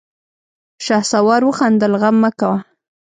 شهسوار 0.85 1.41
وخندل: 1.45 1.91
غم 2.01 2.15
مه 2.21 2.31
کوه! 2.39 2.57